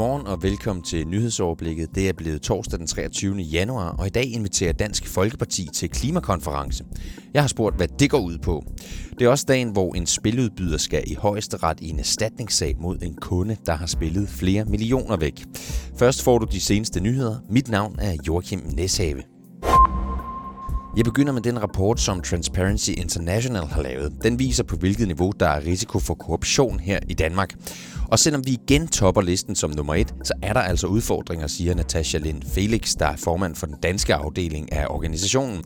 Godmorgen 0.00 0.26
og 0.26 0.42
velkommen 0.42 0.82
til 0.82 1.08
nyhedsoverblikket. 1.08 1.94
Det 1.94 2.08
er 2.08 2.12
blevet 2.12 2.42
torsdag 2.42 2.78
den 2.78 2.86
23. 2.86 3.36
januar, 3.36 3.90
og 3.98 4.06
i 4.06 4.10
dag 4.10 4.24
inviterer 4.24 4.72
Dansk 4.72 5.08
Folkeparti 5.08 5.68
til 5.74 5.90
klimakonference. 5.90 6.84
Jeg 7.34 7.42
har 7.42 7.48
spurgt, 7.48 7.76
hvad 7.76 7.88
det 7.88 8.10
går 8.10 8.18
ud 8.18 8.38
på. 8.38 8.64
Det 9.18 9.24
er 9.24 9.28
også 9.28 9.44
dagen, 9.48 9.72
hvor 9.72 9.94
en 9.94 10.06
spiludbyder 10.06 10.78
skal 10.78 11.02
i 11.06 11.14
højesteret 11.14 11.80
i 11.80 11.90
en 11.90 11.98
erstatningssag 11.98 12.76
mod 12.78 12.98
en 13.02 13.14
kunde, 13.14 13.56
der 13.66 13.74
har 13.74 13.86
spillet 13.86 14.28
flere 14.28 14.64
millioner 14.64 15.16
væk. 15.16 15.44
Først 15.96 16.22
får 16.22 16.38
du 16.38 16.46
de 16.52 16.60
seneste 16.60 17.00
nyheder. 17.00 17.36
Mit 17.50 17.68
navn 17.68 17.96
er 17.98 18.16
Joachim 18.26 18.60
Neshave. 18.76 19.39
Jeg 20.96 21.04
begynder 21.04 21.32
med 21.32 21.42
den 21.42 21.62
rapport, 21.62 22.00
som 22.00 22.20
Transparency 22.20 22.90
International 22.90 23.64
har 23.64 23.82
lavet. 23.82 24.12
Den 24.22 24.38
viser 24.38 24.64
på 24.64 24.76
hvilket 24.76 25.06
niveau 25.06 25.32
der 25.40 25.46
er 25.46 25.66
risiko 25.66 25.98
for 25.98 26.14
korruption 26.14 26.80
her 26.80 26.98
i 27.08 27.14
Danmark. 27.14 27.54
Og 28.08 28.18
selvom 28.18 28.46
vi 28.46 28.50
igen 28.50 28.88
topper 28.88 29.22
listen 29.22 29.54
som 29.54 29.70
nummer 29.70 29.94
et, 29.94 30.14
så 30.24 30.32
er 30.42 30.52
der 30.52 30.60
altså 30.60 30.86
udfordringer, 30.86 31.46
siger 31.46 31.74
Natasha 31.74 32.18
Lind 32.18 32.42
Felix, 32.54 32.94
der 32.98 33.06
er 33.06 33.16
formand 33.16 33.54
for 33.54 33.66
den 33.66 33.76
danske 33.82 34.14
afdeling 34.14 34.72
af 34.72 34.86
organisationen. 34.90 35.64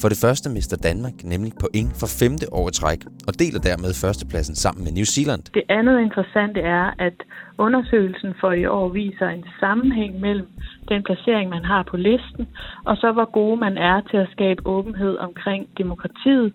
For 0.00 0.08
det 0.08 0.18
første 0.24 0.48
mister 0.50 0.76
Danmark 0.88 1.16
nemlig 1.32 1.52
point 1.64 1.92
for 2.00 2.08
femte 2.20 2.46
år 2.58 2.68
i 2.68 2.72
træk, 2.80 3.00
og 3.28 3.32
deler 3.42 3.60
dermed 3.70 3.90
førstepladsen 4.02 4.54
sammen 4.54 4.84
med 4.84 4.92
New 4.92 5.08
Zealand. 5.14 5.42
Det 5.58 5.62
andet 5.68 6.00
interessante 6.06 6.60
er, 6.60 6.86
at 6.98 7.16
undersøgelsen 7.58 8.32
for 8.40 8.52
i 8.52 8.66
år 8.66 8.88
viser 8.88 9.28
en 9.28 9.44
sammenhæng 9.60 10.20
mellem 10.20 10.48
den 10.88 11.02
placering, 11.02 11.50
man 11.50 11.64
har 11.64 11.82
på 11.90 11.96
listen, 11.96 12.44
og 12.84 12.96
så 12.96 13.12
hvor 13.12 13.30
gode 13.30 13.56
man 13.56 13.78
er 13.78 14.00
til 14.10 14.16
at 14.16 14.28
skabe 14.32 14.66
åbenhed 14.66 15.16
omkring 15.16 15.68
demokratiet. 15.78 16.52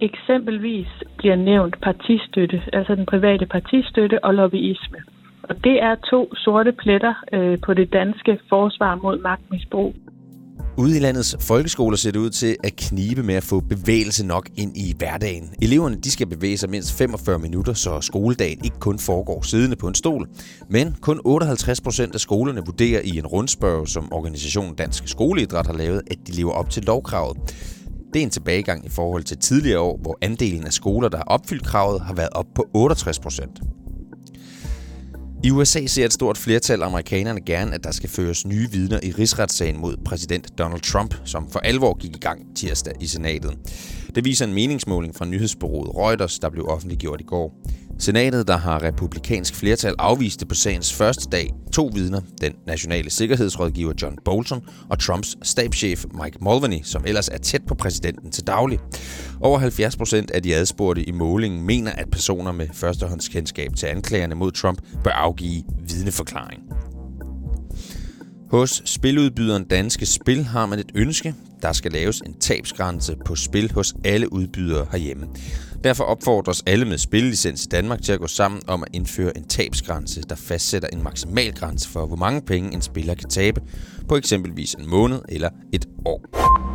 Eksempelvis 0.00 0.88
bliver 1.18 1.36
nævnt 1.36 1.80
partistøtte, 1.82 2.62
altså 2.72 2.94
den 2.94 3.06
private 3.06 3.46
partistøtte 3.46 4.24
og 4.24 4.34
lobbyisme. 4.34 4.98
Og 5.42 5.64
det 5.64 5.82
er 5.82 5.94
to 5.94 6.34
sorte 6.34 6.72
pletter 6.72 7.14
øh, 7.32 7.58
på 7.66 7.74
det 7.74 7.92
danske 7.92 8.38
forsvar 8.48 8.94
mod 8.94 9.18
magtmisbrug. 9.18 9.94
Ude 10.80 10.96
i 10.96 11.00
landets 11.00 11.36
folkeskoler 11.40 11.96
ser 11.96 12.10
det 12.10 12.18
ud 12.18 12.30
til 12.30 12.56
at 12.64 12.76
knibe 12.76 13.22
med 13.22 13.34
at 13.34 13.44
få 13.44 13.60
bevægelse 13.60 14.26
nok 14.26 14.48
ind 14.56 14.76
i 14.76 14.94
hverdagen. 14.98 15.50
Eleverne 15.62 15.96
de 15.96 16.10
skal 16.10 16.26
bevæge 16.26 16.58
sig 16.58 16.70
mindst 16.70 16.92
45 16.92 17.38
minutter, 17.38 17.72
så 17.74 18.00
skoledagen 18.00 18.64
ikke 18.64 18.78
kun 18.78 18.98
foregår 18.98 19.42
siddende 19.42 19.76
på 19.76 19.88
en 19.88 19.94
stol. 19.94 20.28
Men 20.70 20.96
kun 21.00 21.20
58 21.24 21.80
procent 21.80 22.14
af 22.14 22.20
skolerne 22.20 22.62
vurderer 22.66 23.00
i 23.00 23.18
en 23.18 23.26
rundspørg, 23.26 23.88
som 23.88 24.12
organisationen 24.12 24.74
Dansk 24.74 25.08
Skoleidræt 25.08 25.66
har 25.66 25.74
lavet, 25.74 26.02
at 26.10 26.18
de 26.26 26.32
lever 26.32 26.52
op 26.52 26.70
til 26.70 26.82
lovkravet. 26.82 27.36
Det 28.14 28.20
er 28.20 28.24
en 28.24 28.30
tilbagegang 28.30 28.86
i 28.86 28.88
forhold 28.88 29.22
til 29.22 29.38
tidligere 29.38 29.80
år, 29.80 29.98
hvor 30.02 30.18
andelen 30.22 30.66
af 30.66 30.72
skoler, 30.72 31.08
der 31.08 31.16
har 31.16 31.24
opfyldt 31.24 31.66
kravet, 31.66 32.00
har 32.00 32.14
været 32.14 32.30
op 32.32 32.46
på 32.54 32.66
68 32.74 33.18
procent. 33.18 33.60
I 35.42 35.50
USA 35.50 35.86
ser 35.86 36.04
et 36.04 36.12
stort 36.12 36.38
flertal 36.38 36.82
af 36.82 36.86
amerikanerne 36.86 37.40
gerne, 37.40 37.74
at 37.74 37.84
der 37.84 37.90
skal 37.90 38.10
føres 38.10 38.46
nye 38.46 38.70
vidner 38.70 39.00
i 39.02 39.12
rigsretssagen 39.12 39.80
mod 39.80 39.96
præsident 40.04 40.58
Donald 40.58 40.80
Trump, 40.80 41.14
som 41.24 41.50
for 41.50 41.58
alvor 41.58 41.98
gik 41.98 42.16
i 42.16 42.18
gang 42.18 42.56
tirsdag 42.56 42.92
i 43.00 43.06
senatet. 43.06 43.58
Det 44.14 44.24
viser 44.24 44.46
en 44.46 44.54
meningsmåling 44.54 45.14
fra 45.14 45.24
nyhedsbureauet 45.24 45.96
Reuters, 45.96 46.38
der 46.38 46.50
blev 46.50 46.66
offentliggjort 46.68 47.20
i 47.20 47.24
går. 47.24 47.54
Senatet, 47.98 48.48
der 48.48 48.56
har 48.56 48.82
republikansk 48.82 49.54
flertal, 49.54 49.94
afviste 49.98 50.46
på 50.46 50.54
sagens 50.54 50.92
første 50.94 51.28
dag 51.32 51.54
to 51.72 51.90
vidner, 51.94 52.20
den 52.40 52.52
nationale 52.66 53.10
sikkerhedsrådgiver 53.10 53.92
John 54.02 54.18
Bolton 54.24 54.62
og 54.90 54.98
Trumps 54.98 55.36
stabschef 55.42 56.04
Mike 56.22 56.38
Mulvaney, 56.40 56.80
som 56.82 57.04
ellers 57.06 57.28
er 57.28 57.38
tæt 57.38 57.62
på 57.66 57.74
præsidenten 57.74 58.30
til 58.30 58.46
daglig. 58.46 58.78
Over 59.40 59.58
70 59.58 59.96
procent 59.96 60.30
af 60.30 60.42
de 60.42 60.54
adspurgte 60.54 61.02
i 61.02 61.12
målingen 61.12 61.66
mener, 61.66 61.92
at 61.92 62.10
personer 62.10 62.52
med 62.52 62.68
førstehåndskendskab 62.72 63.76
til 63.76 63.86
anklagerne 63.86 64.34
mod 64.34 64.52
Trump 64.52 64.82
bør 65.04 65.10
afgive 65.30 65.62
vidneforklaring. 65.88 66.62
Hos 68.50 68.82
spiludbyderen 68.84 69.64
Danske 69.64 70.06
Spil 70.06 70.44
har 70.44 70.66
man 70.66 70.78
et 70.78 70.92
ønske. 70.94 71.34
Der 71.62 71.72
skal 71.72 71.92
laves 71.92 72.20
en 72.20 72.34
tabsgrænse 72.40 73.16
på 73.24 73.36
spil 73.36 73.72
hos 73.72 73.94
alle 74.04 74.32
udbydere 74.32 74.86
herhjemme. 74.92 75.26
Derfor 75.84 76.04
opfordres 76.04 76.62
alle 76.66 76.84
med 76.84 76.98
spillicens 76.98 77.64
i 77.64 77.68
Danmark 77.68 78.02
til 78.02 78.12
at 78.12 78.20
gå 78.20 78.26
sammen 78.26 78.62
om 78.66 78.82
at 78.82 78.88
indføre 78.92 79.36
en 79.36 79.48
tabsgrænse, 79.48 80.22
der 80.22 80.34
fastsætter 80.34 80.88
en 80.92 81.02
maksimal 81.02 81.52
grænse 81.52 81.88
for, 81.88 82.06
hvor 82.06 82.16
mange 82.16 82.42
penge 82.42 82.74
en 82.74 82.82
spiller 82.82 83.14
kan 83.14 83.28
tabe 83.28 83.60
på 84.08 84.16
eksempelvis 84.16 84.74
en 84.74 84.90
måned 84.90 85.20
eller 85.28 85.50
et 85.72 85.86
år. 86.04 86.69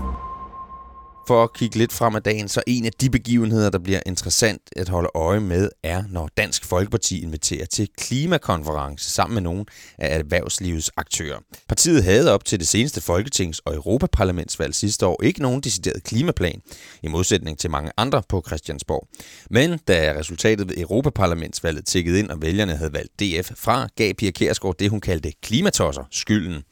For 1.28 1.44
at 1.44 1.54
kigge 1.54 1.78
lidt 1.78 1.94
frem 1.94 2.16
ad 2.16 2.22
dagen, 2.22 2.48
så 2.48 2.64
en 2.68 2.86
af 2.86 2.92
de 2.92 3.10
begivenheder, 3.10 3.70
der 3.70 3.80
bliver 3.80 4.00
interessant 4.06 4.62
at 4.76 4.90
holde 4.90 5.10
øje 5.16 5.40
med, 5.40 5.70
er, 5.84 6.04
når 6.10 6.30
Dansk 6.38 6.66
Folkeparti 6.66 7.24
inviterer 7.24 7.66
til 7.66 7.90
klimakonference 7.98 9.10
sammen 9.10 9.34
med 9.34 9.42
nogle 9.42 9.66
af 9.98 10.20
erhvervslivets 10.20 10.92
aktører. 10.98 11.38
Partiet 11.68 12.04
havde 12.04 12.34
op 12.34 12.46
til 12.46 12.60
det 12.60 12.68
seneste 12.68 13.02
Folketings- 13.02 13.60
og 13.66 13.76
Europaparlamentsvalg 13.76 14.76
sidste 14.76 15.06
år 15.06 15.24
ikke 15.24 15.42
nogen 15.42 15.62
decideret 15.62 16.04
klimaplan, 16.04 16.62
i 17.04 17.08
modsætning 17.08 17.60
til 17.60 17.72
mange 17.72 17.92
andre 17.98 18.24
på 18.30 18.44
Christiansborg. 18.48 19.08
Men 19.50 19.80
da 19.88 20.16
resultatet 20.20 20.70
ved 20.70 20.78
Europaparlamentsvalget 20.78 21.86
tikkede 21.86 22.20
ind, 22.20 22.30
og 22.30 22.42
vælgerne 22.42 22.76
havde 22.76 22.94
valgt 22.94 23.20
DF 23.20 23.52
fra, 23.56 23.88
gav 23.96 24.14
Pia 24.14 24.32
Kærsgaard 24.32 24.76
det, 24.80 24.90
hun 24.90 25.02
kaldte 25.02 25.32
klimatosser 25.44 26.04
skylden. 26.12 26.64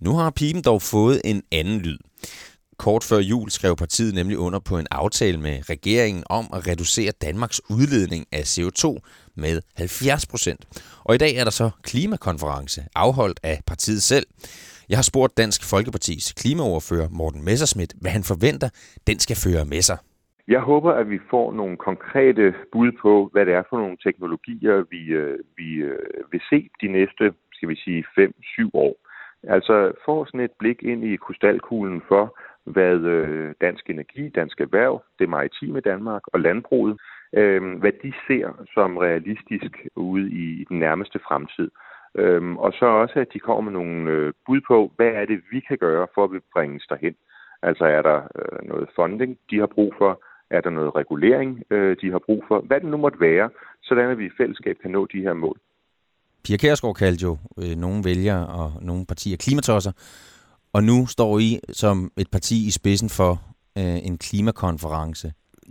Nu 0.00 0.16
har 0.16 0.30
pipen 0.30 0.62
dog 0.62 0.82
fået 0.82 1.20
en 1.24 1.42
anden 1.52 1.78
lyd. 1.78 1.98
Kort 2.86 3.04
før 3.10 3.20
jul 3.32 3.48
skrev 3.58 3.74
partiet 3.84 4.14
nemlig 4.18 4.38
under 4.46 4.60
på 4.70 4.74
en 4.82 4.88
aftale 5.02 5.38
med 5.46 5.56
regeringen 5.74 6.22
om 6.38 6.44
at 6.56 6.60
reducere 6.70 7.12
Danmarks 7.26 7.60
udledning 7.76 8.22
af 8.38 8.44
CO2 8.54 8.84
med 9.42 9.54
70 9.76 10.26
procent. 10.32 10.60
Og 11.06 11.12
i 11.14 11.22
dag 11.24 11.32
er 11.40 11.44
der 11.48 11.54
så 11.62 11.68
klimakonference, 11.88 12.78
afholdt 13.04 13.40
af 13.52 13.56
partiet 13.70 14.02
selv. 14.12 14.26
Jeg 14.90 14.96
har 15.00 15.06
spurgt 15.10 15.36
Dansk 15.42 15.60
Folkepartis 15.72 16.24
klimaoverfører 16.40 17.08
Morten 17.18 17.42
Messerschmidt, 17.48 17.92
hvad 18.02 18.12
han 18.16 18.24
forventer, 18.32 18.68
den 19.08 19.18
skal 19.24 19.36
føre 19.44 19.64
med 19.72 19.82
sig. 19.90 19.98
Jeg 20.54 20.62
håber, 20.70 20.92
at 21.00 21.06
vi 21.14 21.18
får 21.32 21.46
nogle 21.60 21.76
konkrete 21.88 22.44
bud 22.72 22.90
på, 23.04 23.12
hvad 23.32 23.44
det 23.46 23.54
er 23.54 23.64
for 23.70 23.76
nogle 23.82 23.96
teknologier, 24.06 24.76
vi, 24.94 25.02
øh, 25.20 25.38
vi 25.58 25.68
øh, 25.90 26.32
vil 26.32 26.42
se 26.50 26.58
de 26.82 26.88
næste, 26.98 27.24
skal 27.56 27.68
vi 27.68 27.76
sige, 27.84 28.04
5-7 28.18 28.70
år. 28.86 28.94
Altså 29.56 29.92
få 30.04 30.24
sådan 30.24 30.40
et 30.40 30.54
blik 30.58 30.82
ind 30.82 31.04
i 31.04 31.16
krystalkuglen 31.16 32.02
for, 32.08 32.24
hvad 32.64 32.96
øh, 33.14 33.54
Dansk 33.60 33.90
Energi, 33.90 34.28
Dansk 34.28 34.60
Erhverv, 34.60 35.02
det 35.18 35.28
maritime 35.28 35.80
Danmark 35.80 36.22
og 36.26 36.40
landbruget, 36.40 37.00
øh, 37.32 37.78
hvad 37.80 37.92
de 38.02 38.12
ser 38.26 38.66
som 38.74 38.96
realistisk 38.96 39.86
ude 39.96 40.30
i 40.30 40.64
den 40.68 40.78
nærmeste 40.78 41.18
fremtid. 41.28 41.70
Øhm, 42.14 42.56
og 42.56 42.72
så 42.72 42.86
også, 42.86 43.20
at 43.20 43.32
de 43.32 43.38
kommer 43.38 43.62
med 43.70 43.72
nogle 43.72 44.10
øh, 44.10 44.32
bud 44.46 44.60
på, 44.68 44.92
hvad 44.96 45.06
er 45.06 45.24
det, 45.24 45.40
vi 45.50 45.60
kan 45.60 45.78
gøre 45.78 46.06
for 46.14 46.24
at 46.24 46.32
vi 46.32 46.38
bringes 46.52 46.86
derhen. 46.88 47.14
Altså 47.62 47.84
er 47.84 48.02
der 48.02 48.18
øh, 48.38 48.68
noget 48.68 48.88
funding, 48.96 49.38
de 49.50 49.58
har 49.58 49.66
brug 49.66 49.94
for? 49.98 50.22
Er 50.50 50.60
der 50.60 50.70
noget 50.70 50.96
regulering, 50.96 51.62
øh, 51.70 51.96
de 52.00 52.10
har 52.10 52.18
brug 52.26 52.44
for? 52.48 52.60
Hvad 52.60 52.80
det 52.80 52.88
nu 52.88 52.96
måtte 52.96 53.20
være, 53.20 53.50
sådan 53.82 54.10
at 54.10 54.18
vi 54.18 54.26
i 54.26 54.36
fællesskab 54.36 54.76
kan 54.82 54.90
nå 54.90 55.06
de 55.06 55.20
her 55.20 55.32
mål. 55.32 55.58
Pia 56.44 56.56
Kærsgaard 56.56 56.94
kaldte 56.94 57.22
jo 57.22 57.38
øh, 57.58 57.76
nogle 57.76 58.04
vælgere 58.04 58.46
og 58.46 58.70
nogle 58.80 59.06
partier 59.08 59.36
klimatosser, 59.36 59.92
og 60.76 60.80
nu 60.84 61.06
står 61.06 61.38
I 61.38 61.50
som 61.82 61.96
et 62.22 62.30
parti 62.32 62.56
i 62.68 62.70
spidsen 62.70 63.08
for 63.18 63.32
øh, 63.80 63.98
en 64.08 64.16
klimakonference. 64.18 65.26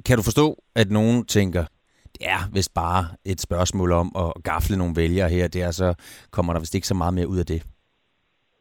Kan 0.07 0.17
du 0.17 0.23
forstå, 0.29 0.47
at 0.75 0.88
nogen 0.91 1.25
tænker, 1.25 1.63
det 2.13 2.23
er 2.35 2.41
vist 2.53 2.73
bare 2.84 3.03
et 3.25 3.40
spørgsmål 3.47 3.91
om 3.91 4.07
at 4.23 4.44
gafle 4.44 4.78
nogle 4.78 4.95
vælgere 5.01 5.29
her, 5.29 5.47
det 5.47 5.61
er 5.67 5.72
så 5.72 5.90
kommer 6.35 6.53
der 6.53 6.59
vist 6.59 6.75
ikke 6.75 6.91
så 6.91 6.97
meget 7.01 7.13
mere 7.13 7.31
ud 7.34 7.40
af 7.44 7.45
det? 7.45 7.61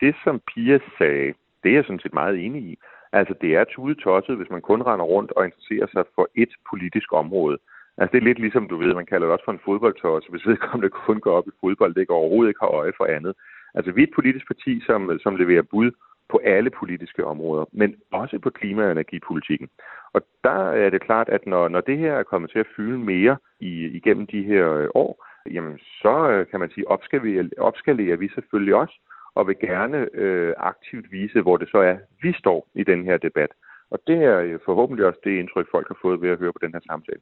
Det, 0.01 0.15
som 0.25 0.41
Pia 0.49 0.79
sagde, 0.99 1.29
det 1.63 1.69
er 1.71 1.77
jeg 1.79 1.85
sådan 1.85 2.05
set 2.05 2.15
meget 2.23 2.37
enig 2.47 2.63
i. 2.73 2.75
Altså, 3.13 3.35
det 3.43 3.51
er 3.59 3.65
tudetosset, 3.65 4.37
hvis 4.37 4.51
man 4.51 4.63
kun 4.71 4.83
render 4.83 5.07
rundt 5.15 5.31
og 5.37 5.45
interesserer 5.45 5.87
sig 5.95 6.05
for 6.15 6.29
et 6.35 6.53
politisk 6.71 7.13
område. 7.13 7.59
Altså, 7.99 8.13
det 8.13 8.19
er 8.21 8.29
lidt 8.29 8.39
ligesom, 8.45 8.69
du 8.69 8.77
ved, 8.77 8.95
man 8.95 9.11
kalder 9.11 9.27
det 9.27 9.35
også 9.35 9.47
for 9.47 9.53
en 9.53 9.67
fodboldtosse, 9.69 10.31
hvis 10.31 10.47
vedkommende 10.47 10.97
kun 11.07 11.21
går 11.21 11.35
op 11.39 11.49
i 11.49 11.59
fodbold, 11.61 11.95
det 11.95 12.01
ikke 12.01 12.19
overhovedet 12.21 12.51
ikke 12.51 12.65
har 12.65 12.77
øje 12.81 12.93
for 12.97 13.07
andet. 13.17 13.35
Altså, 13.75 13.93
vi 13.93 14.03
er 14.03 14.07
et 14.07 14.19
politisk 14.19 14.47
parti, 14.47 14.73
som, 14.89 15.01
som 15.23 15.37
leverer 15.37 15.71
bud 15.73 15.91
på 16.31 16.41
alle 16.45 16.71
politiske 16.71 17.25
områder, 17.25 17.65
men 17.73 17.95
også 18.13 18.39
på 18.39 18.51
klima- 18.51 18.85
og 18.85 18.93
energipolitikken. 18.93 19.69
Og 20.13 20.21
der 20.45 20.71
er 20.71 20.91
det 20.91 21.03
klart, 21.03 21.29
at 21.29 21.47
når, 21.47 21.69
når 21.69 21.81
det 21.81 21.99
her 21.99 22.13
er 22.13 22.23
kommet 22.23 22.51
til 22.51 22.59
at 22.59 22.73
fylde 22.77 22.99
mere 22.99 23.37
i, 23.61 23.73
igennem 23.99 24.27
de 24.27 24.43
her 24.43 24.73
øh, 24.73 24.89
år, 24.95 25.27
jamen 25.51 25.79
så 25.79 26.31
øh, 26.31 26.47
kan 26.51 26.61
man 26.61 26.71
sige, 26.75 26.89
opskalerer, 26.89 27.49
opskalerer 27.59 28.17
vi 28.17 28.29
selvfølgelig 28.35 28.75
også, 28.75 28.97
og 29.35 29.47
vil 29.47 29.59
gerne 29.59 30.09
øh, 30.15 30.55
aktivt 30.57 31.13
vise, 31.13 31.41
hvor 31.41 31.57
det 31.57 31.69
så 31.69 31.79
er, 31.79 31.97
vi 32.23 32.33
står 32.33 32.69
i 32.75 32.85
den 32.85 33.05
her 33.05 33.17
debat. 33.17 33.51
Og 33.91 33.99
det 34.07 34.19
er 34.25 34.39
øh, 34.39 34.59
forhåbentlig 34.65 35.07
også 35.07 35.21
det 35.25 35.39
indtryk, 35.39 35.67
folk 35.71 35.89
har 35.89 35.99
fået 36.03 36.23
ved 36.23 36.31
at 36.31 36.39
høre 36.39 36.53
på 36.53 36.63
den 36.63 36.73
her 36.73 36.81
samtale. 36.87 37.21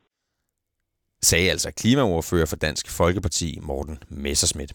Sagde 1.22 1.50
altså 1.50 1.72
klimaordfører 1.82 2.46
for 2.48 2.56
Dansk 2.56 2.96
Folkeparti, 2.96 3.58
Morten 3.62 3.98
Messerschmidt. 4.08 4.72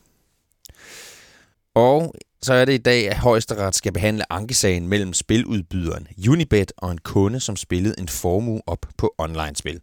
Og 1.75 2.13
så 2.43 2.53
er 2.53 2.65
det 2.65 2.73
i 2.73 2.77
dag, 2.77 3.09
at 3.09 3.17
højesteret 3.17 3.75
skal 3.75 3.93
behandle 3.93 4.33
ankesagen 4.33 4.87
mellem 4.87 5.13
spiludbyderen 5.13 6.07
Unibet 6.29 6.71
og 6.77 6.91
en 6.91 6.97
kunde, 6.97 7.39
som 7.39 7.55
spillede 7.55 7.95
en 7.99 8.07
formue 8.07 8.61
op 8.67 8.85
på 8.97 9.15
online-spil. 9.17 9.79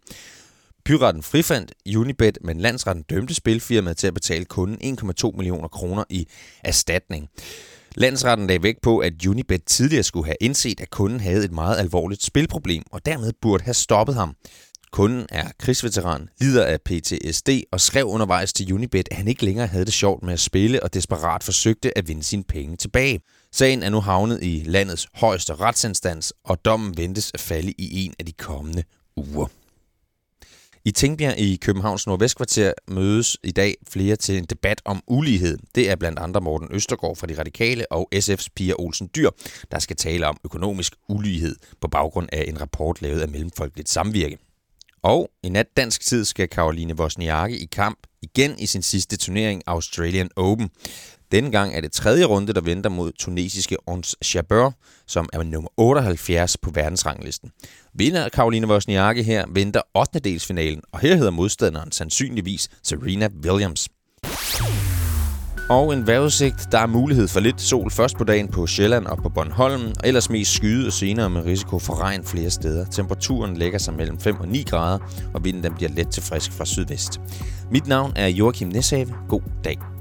Byretten 0.85 1.23
frifandt 1.23 1.73
Unibet, 1.97 2.37
men 2.41 2.61
landsretten 2.61 3.03
dømte 3.09 3.33
spilfirmaet 3.33 3.97
til 3.97 4.07
at 4.07 4.13
betale 4.13 4.45
kunden 4.45 4.97
1,2 5.23 5.37
millioner 5.37 5.67
kroner 5.67 6.03
i 6.09 6.27
erstatning. 6.63 7.29
Landsretten 7.95 8.47
lagde 8.47 8.63
vægt 8.63 8.81
på, 8.81 8.97
at 8.97 9.25
Unibet 9.25 9.63
tidligere 9.65 10.03
skulle 10.03 10.25
have 10.25 10.37
indset, 10.41 10.81
at 10.81 10.89
kunden 10.89 11.19
havde 11.19 11.45
et 11.45 11.51
meget 11.51 11.79
alvorligt 11.79 12.23
spilproblem, 12.23 12.83
og 12.91 13.05
dermed 13.05 13.33
burde 13.41 13.63
have 13.63 13.73
stoppet 13.73 14.15
ham. 14.15 14.35
Kunden 14.91 15.25
er 15.29 15.51
krigsveteran, 15.59 16.29
lider 16.39 16.65
af 16.65 16.81
PTSD 16.81 17.49
og 17.71 17.81
skrev 17.81 18.05
undervejs 18.05 18.53
til 18.53 18.73
Unibet, 18.73 19.07
at 19.11 19.17
han 19.17 19.27
ikke 19.27 19.45
længere 19.45 19.67
havde 19.67 19.85
det 19.85 19.93
sjovt 19.93 20.23
med 20.23 20.33
at 20.33 20.39
spille 20.39 20.83
og 20.83 20.93
desperat 20.93 21.43
forsøgte 21.43 21.97
at 21.97 22.07
vinde 22.07 22.23
sine 22.23 22.43
penge 22.43 22.77
tilbage. 22.77 23.21
Sagen 23.51 23.83
er 23.83 23.89
nu 23.89 23.99
havnet 23.99 24.39
i 24.43 24.63
landets 24.65 25.07
højeste 25.13 25.55
retsinstans, 25.55 26.33
og 26.43 26.65
dommen 26.65 26.97
ventes 26.97 27.31
at 27.33 27.39
falde 27.39 27.73
i 27.77 28.05
en 28.05 28.13
af 28.19 28.25
de 28.25 28.31
kommende 28.31 28.83
uger. 29.15 29.47
I 30.85 30.91
Tingbjerg 30.91 31.39
i 31.39 31.55
Københavns 31.55 32.07
Nordvestkvarter 32.07 32.73
mødes 32.87 33.37
i 33.43 33.51
dag 33.51 33.75
flere 33.89 34.15
til 34.15 34.37
en 34.37 34.45
debat 34.45 34.81
om 34.85 35.03
ulighed. 35.07 35.57
Det 35.75 35.89
er 35.89 35.95
blandt 35.95 36.19
andre 36.19 36.41
Morten 36.41 36.67
Østergaard 36.71 37.15
fra 37.15 37.27
De 37.27 37.39
Radikale 37.39 37.91
og 37.91 38.09
SF's 38.15 38.47
Pia 38.55 38.73
Olsen 38.79 39.09
Dyr, 39.15 39.29
der 39.71 39.79
skal 39.79 39.95
tale 39.95 40.27
om 40.27 40.37
økonomisk 40.45 40.93
ulighed 41.09 41.55
på 41.81 41.87
baggrund 41.87 42.29
af 42.31 42.45
en 42.47 42.61
rapport 42.61 43.01
lavet 43.01 43.21
af 43.21 43.27
Mellemfolkeligt 43.27 43.89
Samvirke. 43.89 44.50
Og 45.03 45.29
i 45.43 45.49
nat 45.49 45.67
dansk 45.77 46.01
tid 46.01 46.25
skal 46.25 46.47
Karoline 46.47 46.99
Wozniacki 46.99 47.57
i 47.57 47.65
kamp 47.65 47.99
igen 48.21 48.59
i 48.59 48.65
sin 48.65 48.81
sidste 48.81 49.17
turnering 49.17 49.63
Australian 49.67 50.29
Open. 50.35 50.69
Denne 51.31 51.51
gang 51.51 51.75
er 51.75 51.81
det 51.81 51.91
tredje 51.91 52.25
runde, 52.25 52.53
der 52.53 52.61
venter 52.61 52.89
mod 52.89 53.11
tunesiske 53.11 53.77
Ons 53.87 54.15
Jabeur, 54.35 54.71
som 55.07 55.29
er 55.33 55.43
nummer 55.43 55.69
78 55.77 56.57
på 56.57 56.71
verdensranglisten. 56.73 57.51
Vinder 57.93 58.29
Karoline 58.29 58.67
Wozniacki 58.67 59.23
her 59.23 59.45
venter 59.49 59.81
8. 59.93 60.19
delsfinalen, 60.19 60.81
og 60.91 60.99
her 60.99 61.15
hedder 61.15 61.31
modstanderen 61.31 61.91
sandsynligvis 61.91 62.69
Serena 62.83 63.29
Williams. 63.45 63.89
Og 65.71 65.93
en 65.93 66.07
vejrudsigt. 66.07 66.71
Der 66.71 66.77
er 66.77 66.85
mulighed 66.85 67.27
for 67.27 67.39
lidt 67.39 67.61
sol 67.61 67.91
først 67.91 68.17
på 68.17 68.23
dagen 68.23 68.47
på 68.47 68.67
Sjælland 68.67 69.05
og 69.05 69.17
på 69.17 69.29
Bornholm, 69.29 69.81
og 69.99 70.07
ellers 70.07 70.29
mest 70.29 70.51
skyde 70.51 70.87
og 70.87 70.93
senere 70.93 71.29
med 71.29 71.45
risiko 71.45 71.79
for 71.79 72.01
regn 72.01 72.23
flere 72.23 72.49
steder. 72.49 72.85
Temperaturen 72.85 73.57
lægger 73.57 73.79
sig 73.79 73.93
mellem 73.93 74.19
5 74.19 74.39
og 74.39 74.47
9 74.47 74.63
grader, 74.63 74.99
og 75.33 75.43
vinden 75.43 75.63
den 75.63 75.73
bliver 75.73 75.91
let 75.91 76.07
til 76.07 76.23
frisk 76.23 76.51
fra 76.51 76.65
sydvest. 76.65 77.21
Mit 77.71 77.87
navn 77.87 78.13
er 78.15 78.27
Joachim 78.27 78.67
Neshave. 78.67 79.13
God 79.29 79.41
dag. 79.63 80.00